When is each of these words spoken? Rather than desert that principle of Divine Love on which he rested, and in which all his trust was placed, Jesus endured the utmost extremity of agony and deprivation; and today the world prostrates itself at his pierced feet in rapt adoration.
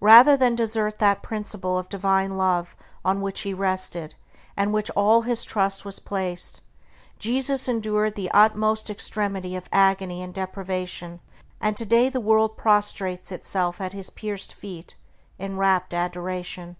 Rather 0.00 0.38
than 0.38 0.54
desert 0.56 0.98
that 1.00 1.22
principle 1.22 1.76
of 1.76 1.90
Divine 1.90 2.38
Love 2.38 2.74
on 3.04 3.20
which 3.20 3.42
he 3.42 3.52
rested, 3.52 4.14
and 4.56 4.68
in 4.68 4.72
which 4.72 4.88
all 4.92 5.20
his 5.20 5.44
trust 5.44 5.84
was 5.84 5.98
placed, 5.98 6.62
Jesus 7.18 7.68
endured 7.68 8.14
the 8.14 8.30
utmost 8.30 8.88
extremity 8.88 9.54
of 9.54 9.68
agony 9.70 10.22
and 10.22 10.32
deprivation; 10.32 11.20
and 11.60 11.76
today 11.76 12.08
the 12.08 12.20
world 12.22 12.56
prostrates 12.56 13.30
itself 13.30 13.78
at 13.78 13.92
his 13.92 14.08
pierced 14.08 14.54
feet 14.54 14.96
in 15.38 15.58
rapt 15.58 15.92
adoration. 15.92 16.76